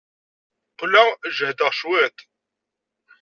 [0.71, 1.07] Qqleɣ
[1.37, 2.17] jehdeɣ cwiṭ.